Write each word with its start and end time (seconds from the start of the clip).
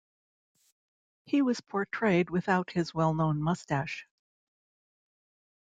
He 1.25 1.43
was 1.43 1.61
portrayed 1.61 2.31
without 2.31 2.71
his 2.71 2.91
well-known 2.91 3.39
mustache. 3.39 4.07